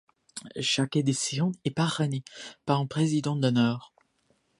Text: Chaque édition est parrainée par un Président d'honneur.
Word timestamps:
Chaque 0.59 0.95
édition 0.95 1.51
est 1.63 1.69
parrainée 1.69 2.23
par 2.65 2.79
un 2.79 2.87
Président 2.87 3.35
d'honneur. 3.35 3.93